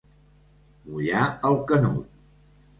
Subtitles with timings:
[0.95, 2.13] Mullar el canut.